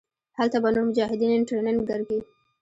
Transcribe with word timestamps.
هلته 0.37 0.57
به 0.63 0.69
نور 0.73 0.85
مجاهدين 0.89 1.41
ټرېننگ 1.47 1.79
درکي. 1.89 2.19